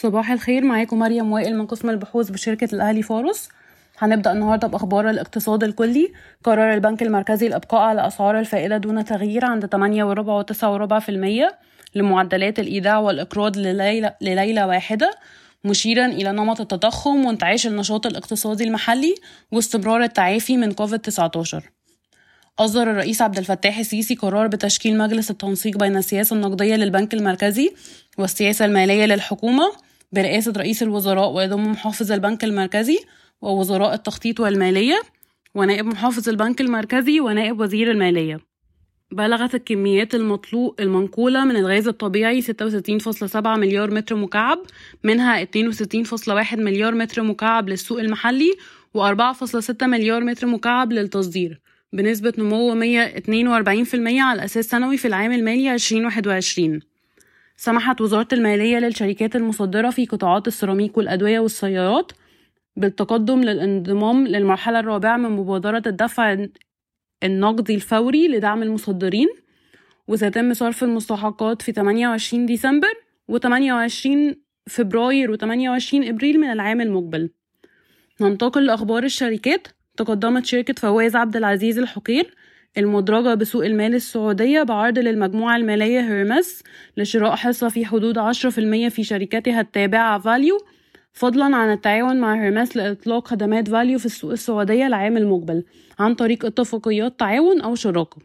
صباح 0.00 0.30
الخير 0.30 0.64
معاكم 0.64 0.98
مريم 0.98 1.32
وائل 1.32 1.58
من 1.58 1.66
قسم 1.66 1.90
البحوث 1.90 2.30
بشركة 2.30 2.68
الأهلي 2.74 3.02
فارس. 3.02 3.48
هنبدأ 3.98 4.32
النهاردة 4.32 4.68
بأخبار 4.68 5.10
الاقتصاد 5.10 5.64
الكلي. 5.64 6.12
قرر 6.44 6.74
البنك 6.74 7.02
المركزي 7.02 7.46
الإبقاء 7.46 7.80
على 7.80 8.06
أسعار 8.06 8.38
الفائدة 8.38 8.76
دون 8.76 9.04
تغيير 9.04 9.44
عند 9.44 9.66
8 9.66 10.04
وربع 10.04 10.32
وتسعة 10.32 10.72
وربع 10.72 10.98
في 10.98 11.08
المية 11.08 11.58
لمعدلات 11.94 12.58
الإيداع 12.58 12.98
والإقراض 12.98 13.56
لليلة, 13.56 14.14
لليلة 14.20 14.66
واحدة 14.66 15.10
مشيرا 15.64 16.06
إلى 16.06 16.32
نمط 16.32 16.60
التضخم 16.60 17.24
وانتعاش 17.24 17.66
النشاط 17.66 18.06
الاقتصادي 18.06 18.64
المحلي 18.64 19.14
واستمرار 19.52 20.02
التعافي 20.02 20.56
من 20.56 20.72
كوفيد 20.72 20.98
19 20.98 21.70
أصدر 22.58 22.90
الرئيس 22.90 23.22
عبد 23.22 23.38
الفتاح 23.38 23.78
السيسي 23.78 24.14
قرار 24.14 24.46
بتشكيل 24.46 24.98
مجلس 24.98 25.30
التنسيق 25.30 25.76
بين 25.78 25.96
السياسة 25.96 26.36
النقدية 26.36 26.76
للبنك 26.76 27.14
المركزي 27.14 27.74
والسياسة 28.18 28.64
المالية 28.64 29.04
للحكومة 29.04 29.87
برئاسة 30.12 30.52
رئيس 30.56 30.82
الوزراء 30.82 31.30
ويضم 31.32 31.62
محافظ 31.62 32.12
البنك 32.12 32.44
المركزي 32.44 32.98
ووزراء 33.40 33.94
التخطيط 33.94 34.40
والمالية 34.40 35.02
ونائب 35.54 35.86
محافظ 35.86 36.28
البنك 36.28 36.60
المركزي 36.60 37.20
ونائب 37.20 37.60
وزير 37.60 37.90
المالية. 37.90 38.40
بلغت 39.12 39.54
الكميات 39.54 40.14
المطلوب 40.14 40.80
المنقولة 40.80 41.44
من 41.44 41.56
الغاز 41.56 41.88
الطبيعي 41.88 42.42
66.7 42.42 43.46
مليار 43.46 43.90
متر 43.90 44.16
مكعب 44.16 44.58
منها 45.04 45.44
62.1 45.44 46.54
مليار 46.54 46.94
متر 46.94 47.22
مكعب 47.22 47.68
للسوق 47.68 48.00
المحلي 48.00 48.52
و4.6 48.98 49.82
مليار 49.82 50.24
متر 50.24 50.46
مكعب 50.46 50.92
للتصدير 50.92 51.60
بنسبة 51.92 52.32
نمو 52.38 52.74
142% 52.74 52.80
على 54.20 54.44
أساس 54.44 54.66
سنوي 54.66 54.96
في 54.96 55.08
العام 55.08 55.32
المالي 55.32 55.74
2021 55.74 56.80
سمحت 57.60 58.00
وزارة 58.00 58.28
المالية 58.32 58.78
للشركات 58.78 59.36
المصدرة 59.36 59.90
في 59.90 60.06
قطاعات 60.06 60.46
السيراميك 60.46 60.96
والأدوية 60.96 61.40
والسيارات 61.40 62.12
بالتقدم 62.76 63.40
للانضمام 63.40 64.26
للمرحلة 64.26 64.80
الرابعة 64.80 65.16
من 65.16 65.30
مبادرة 65.30 65.82
الدفع 65.86 66.46
النقدي 67.24 67.74
الفوري 67.74 68.28
لدعم 68.28 68.62
المصدرين 68.62 69.28
وسيتم 70.08 70.54
صرف 70.54 70.84
المستحقات 70.84 71.62
في 71.62 71.72
28 71.72 72.46
ديسمبر 72.46 72.92
و28 73.32 74.08
فبراير 74.66 75.36
و28 75.36 75.94
إبريل 75.94 76.40
من 76.40 76.50
العام 76.50 76.80
المقبل. 76.80 77.30
ننتقل 78.20 78.66
لأخبار 78.66 79.04
الشركات. 79.04 79.68
تقدمت 79.96 80.46
شركة 80.46 80.74
فواز 80.74 81.16
عبد 81.16 81.36
العزيز 81.36 81.78
الحقير 81.78 82.34
المدرجة 82.78 83.34
بسوق 83.34 83.64
المال 83.64 83.94
السعودية 83.94 84.62
بعرض 84.62 84.98
للمجموعة 84.98 85.56
المالية 85.56 86.00
هيرمس 86.00 86.62
لشراء 86.96 87.34
حصة 87.34 87.68
في 87.68 87.86
حدود 87.86 88.18
10% 88.18 88.22
في 88.88 89.04
شركتها 89.04 89.60
التابعة 89.60 90.18
valU 90.18 90.58
فضلا 91.12 91.56
عن 91.56 91.72
التعاون 91.72 92.20
مع 92.20 92.34
هيرمس 92.34 92.76
لإطلاق 92.76 93.28
خدمات 93.28 93.68
valU 93.68 93.98
في 93.98 94.06
السوق 94.06 94.30
السعودية 94.30 94.86
العام 94.86 95.16
المقبل 95.16 95.64
عن 95.98 96.14
طريق 96.14 96.44
اتفاقيات 96.46 97.20
تعاون 97.20 97.60
أو 97.60 97.74
شراكة. 97.74 98.16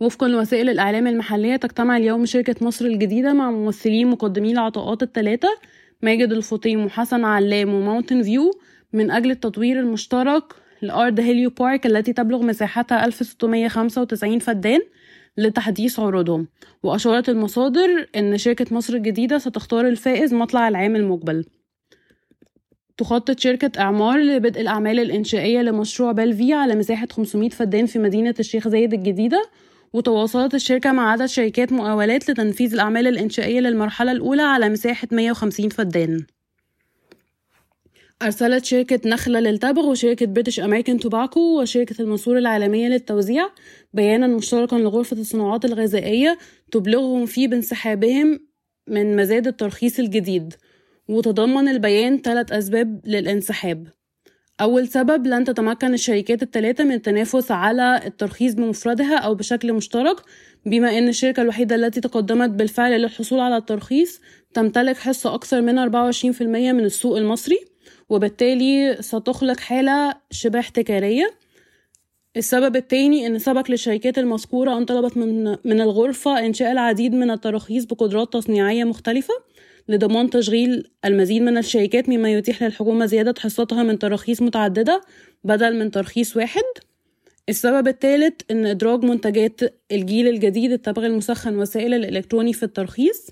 وفقا 0.00 0.28
لوسائل 0.28 0.70
الإعلام 0.70 1.06
المحلية 1.06 1.56
تجتمع 1.56 1.96
اليوم 1.96 2.26
شركة 2.26 2.66
مصر 2.66 2.84
الجديدة 2.84 3.32
مع 3.32 3.50
ممثلين 3.50 4.06
مقدمي 4.06 4.52
العطاءات 4.52 5.02
الثلاثة 5.02 5.48
ماجد 6.02 6.32
الفطيم 6.32 6.84
وحسن 6.84 7.24
علام 7.24 7.74
و 7.74 7.79
Mountain 7.79 8.22
View 8.22 8.50
من 8.92 9.10
أجل 9.10 9.30
التطوير 9.30 9.80
المشترك 9.80 10.42
لأرض 10.82 11.20
Helio 11.20 11.50
Park 11.50 11.86
التي 11.86 12.12
تبلغ 12.12 12.42
مساحتها 12.42 13.04
1695 13.04 14.38
فدان 14.38 14.80
لتحديث 15.36 16.00
عروضهم. 16.00 16.48
وأشارت 16.82 17.28
المصادر 17.28 18.08
أن 18.16 18.38
شركة 18.38 18.74
مصر 18.74 18.94
الجديدة 18.94 19.38
ستختار 19.38 19.88
الفائز 19.88 20.34
مطلع 20.34 20.68
العام 20.68 20.96
المقبل. 20.96 21.44
تخطط 22.96 23.38
شركة 23.38 23.80
إعمار 23.80 24.18
لبدء 24.18 24.60
الأعمال 24.60 25.00
الإنشائية 25.00 25.62
لمشروع 25.62 26.12
Belle 26.12 26.37
Vie 26.37 26.52
على 26.52 26.74
مساحة 26.74 27.08
500 27.12 27.48
فدان 27.48 27.86
في 27.86 27.98
مدينة 27.98 28.34
الشيخ 28.40 28.68
زايد 28.68 28.94
الجديدة. 28.94 29.42
وتواصلت 29.92 30.54
الشركة 30.54 30.92
مع 30.92 31.12
عدد 31.12 31.26
شركات 31.26 31.72
مقاولات 31.72 32.30
لتنفيذ 32.30 32.72
الأعمال 32.72 33.06
الإنشائية 33.06 33.60
للمرحلة 33.60 34.12
الأولى 34.12 34.42
على 34.42 34.68
مساحة 34.68 35.08
150 35.12 35.68
فدان. 35.68 36.26
أرسلت 38.22 38.64
شركة 38.64 39.00
نخلة 39.08 39.40
للتبغ 39.40 39.86
وشركة 39.86 40.26
بريتش 40.26 40.60
أمريكان 40.60 40.98
توباكو 40.98 41.60
وشركة 41.60 42.02
المنصور 42.02 42.38
العالمية 42.38 42.88
للتوزيع 42.88 43.48
بيانا 43.94 44.26
مشتركا 44.26 44.76
لغرفة 44.76 45.16
الصناعات 45.16 45.64
الغذائية 45.64 46.38
تبلغهم 46.72 47.26
فيه 47.26 47.48
بانسحابهم 47.48 48.40
من 48.88 49.16
مزاد 49.16 49.46
الترخيص 49.46 49.98
الجديد 49.98 50.54
وتضمن 51.08 51.68
البيان 51.68 52.20
ثلاث 52.22 52.52
أسباب 52.52 53.00
للانسحاب. 53.04 53.88
أول 54.60 54.88
سبب 54.88 55.26
لن 55.26 55.44
تتمكن 55.44 55.94
الشركات 55.94 56.42
الثلاثة 56.42 56.84
من 56.84 56.92
التنافس 56.92 57.50
على 57.50 58.00
الترخيص 58.06 58.54
بمفردها 58.54 59.18
أو 59.18 59.34
بشكل 59.34 59.72
مشترك 59.72 60.16
بما 60.66 60.98
أن 60.98 61.08
الشركة 61.08 61.42
الوحيدة 61.42 61.74
التي 61.74 62.00
تقدمت 62.00 62.50
بالفعل 62.50 63.00
للحصول 63.00 63.40
على 63.40 63.56
الترخيص 63.56 64.20
تمتلك 64.54 64.96
حصة 64.96 65.34
أكثر 65.34 65.62
من 65.62 65.78
24% 65.78 66.42
من 66.42 66.84
السوق 66.84 67.16
المصري. 67.16 67.75
وبالتالي 68.08 68.96
ستخلق 69.00 69.60
حالة 69.60 70.14
شبه 70.30 70.58
احتكارية 70.58 71.30
السبب 72.36 72.76
الثاني 72.76 73.26
أن 73.26 73.38
سبق 73.38 73.70
للشركات 73.70 74.18
المذكورة 74.18 74.78
أن 74.78 74.84
طلبت 74.84 75.16
من, 75.16 75.44
من 75.64 75.80
الغرفة 75.80 76.46
إنشاء 76.46 76.72
العديد 76.72 77.14
من 77.14 77.30
التراخيص 77.30 77.84
بقدرات 77.84 78.32
تصنيعية 78.32 78.84
مختلفة 78.84 79.34
لضمان 79.88 80.30
تشغيل 80.30 80.90
المزيد 81.04 81.42
من 81.42 81.58
الشركات 81.58 82.08
مما 82.08 82.32
يتيح 82.32 82.62
للحكومة 82.62 83.06
زيادة 83.06 83.34
حصتها 83.38 83.82
من 83.82 83.98
تراخيص 83.98 84.42
متعددة 84.42 85.00
بدل 85.44 85.78
من 85.78 85.90
ترخيص 85.90 86.36
واحد. 86.36 86.62
السبب 87.48 87.88
الثالث 87.88 88.34
أن 88.50 88.66
إدراج 88.66 89.04
منتجات 89.04 89.60
الجيل 89.92 90.28
الجديد 90.28 90.72
التبغ 90.72 91.06
المسخن 91.06 91.58
والسائل 91.58 91.94
الإلكتروني 91.94 92.52
في 92.52 92.62
الترخيص 92.62 93.30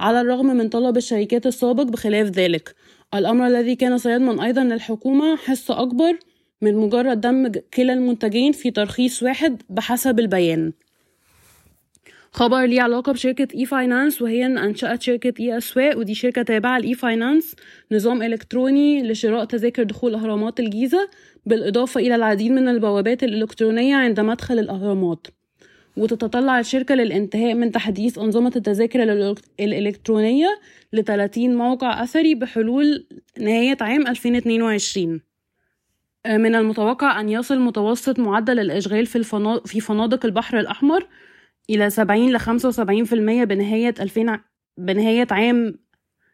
على 0.00 0.20
الرغم 0.20 0.46
من 0.46 0.68
طلب 0.68 0.96
الشركات 0.96 1.46
السابق 1.46 1.82
بخلاف 1.82 2.26
ذلك. 2.26 2.74
الأمر 3.14 3.46
الذي 3.46 3.76
كان 3.76 3.98
سيضمن 3.98 4.40
أيضا 4.40 4.64
للحكومة 4.64 5.36
حصة 5.36 5.82
أكبر 5.82 6.18
من 6.62 6.76
مجرد 6.76 7.20
دمج 7.20 7.58
كلا 7.74 7.92
المنتجين 7.92 8.52
في 8.52 8.70
ترخيص 8.70 9.22
واحد 9.22 9.62
بحسب 9.70 10.20
البيان. 10.20 10.72
خبر 12.32 12.64
ليه 12.64 12.82
علاقة 12.82 13.12
بشركة 13.12 13.48
e-finance 13.54 14.22
وهي 14.22 14.46
إن 14.46 14.58
أنشأت 14.58 15.02
شركة 15.02 15.34
e-Aswaaq 15.40 15.98
ودي 15.98 16.14
شركة 16.14 16.42
تابعة 16.42 16.78
ل 16.78 16.94
e-finance 16.94 17.56
نظام 17.92 18.22
إلكتروني 18.22 19.02
لشراء 19.02 19.44
تذاكر 19.44 19.82
دخول 19.82 20.14
أهرامات 20.14 20.60
الجيزة 20.60 21.08
بالإضافة 21.46 22.00
إلى 22.00 22.14
العديد 22.14 22.52
من 22.52 22.68
البوابات 22.68 23.22
الإلكترونية 23.22 23.96
عند 23.96 24.20
مدخل 24.20 24.58
الأهرامات. 24.58 25.26
وتتطلع 25.96 26.58
الشركة 26.60 26.94
للانتهاء 26.94 27.54
من 27.54 27.72
تحديث 27.72 28.18
أنظمة 28.18 28.52
التذاكر 28.56 29.02
الإلكترونية 29.60 30.60
ل 30.92 31.02
30 31.02 31.56
موقع 31.56 32.02
أثري 32.02 32.34
بحلول 32.34 33.06
نهاية 33.38 33.76
عام 33.80 34.06
2022 34.06 35.20
من 36.26 36.54
المتوقع 36.54 37.20
أن 37.20 37.28
يصل 37.28 37.60
متوسط 37.60 38.18
معدل 38.18 38.60
الإشغال 38.60 39.06
في, 39.06 39.16
الفنادق 39.16 39.66
في 39.66 39.80
فنادق 39.80 40.26
البحر 40.26 40.60
الأحمر 40.60 41.06
إلى 41.70 41.90
70 41.90 42.32
ل 42.32 42.40
75% 42.40 42.44
بنهاية 43.44 43.94
2000 44.00 44.40
بنهاية 44.78 45.26
عام 45.30 45.74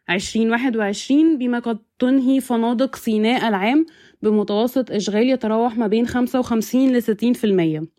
2021 0.09 1.37
بما 1.37 1.59
قد 1.59 1.79
تنهي 1.99 2.41
فنادق 2.41 2.95
سيناء 2.95 3.47
العام 3.47 3.85
بمتوسط 4.21 4.91
إشغال 4.91 5.29
يتراوح 5.29 5.77
ما 5.77 5.87
بين 5.87 6.07
55 6.07 6.91
ل 6.91 7.01
60% 7.83 7.98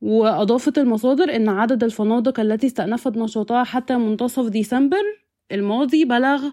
وأضافت 0.00 0.78
المصادر 0.78 1.36
أن 1.36 1.48
عدد 1.48 1.84
الفنادق 1.84 2.40
التي 2.40 2.66
استأنفت 2.66 3.16
نشاطها 3.16 3.64
حتى 3.64 3.96
منتصف 3.96 4.48
ديسمبر 4.48 5.02
الماضي 5.52 6.04
بلغ 6.04 6.50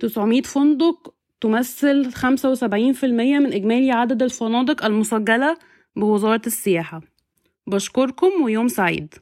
900 0.00 0.42
فندق 0.42 1.14
تمثل 1.40 2.12
75% 2.12 3.04
من 3.04 3.52
إجمالي 3.52 3.90
عدد 3.90 4.22
الفنادق 4.22 4.84
المسجلة 4.84 5.58
بوزارة 5.96 6.42
السياحة. 6.46 7.00
بشكركم 7.66 8.42
ويوم 8.42 8.68
سعيد. 8.68 9.14